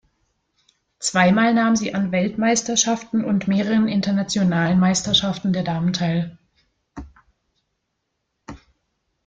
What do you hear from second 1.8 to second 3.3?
an Weltmeisterschaften